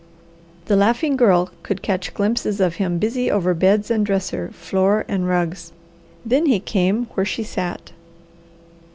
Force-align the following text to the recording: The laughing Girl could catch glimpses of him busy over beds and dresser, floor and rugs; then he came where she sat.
The 0.65 0.75
laughing 0.75 1.15
Girl 1.15 1.51
could 1.61 1.83
catch 1.83 2.15
glimpses 2.15 2.59
of 2.59 2.77
him 2.77 2.97
busy 2.97 3.29
over 3.29 3.53
beds 3.53 3.91
and 3.91 4.03
dresser, 4.03 4.49
floor 4.51 5.05
and 5.07 5.27
rugs; 5.27 5.73
then 6.25 6.47
he 6.47 6.59
came 6.59 7.05
where 7.13 7.23
she 7.23 7.43
sat. 7.43 7.91